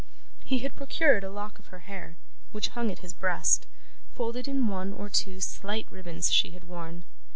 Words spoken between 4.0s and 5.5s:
folded in one or two